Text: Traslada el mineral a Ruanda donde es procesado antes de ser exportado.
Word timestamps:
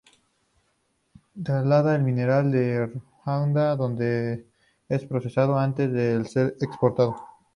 Traslada 1.45 1.95
el 1.95 2.01
mineral 2.01 2.51
a 2.55 2.87
Ruanda 3.23 3.75
donde 3.75 4.47
es 4.89 5.05
procesado 5.05 5.59
antes 5.59 5.93
de 5.93 6.25
ser 6.25 6.55
exportado. 6.59 7.15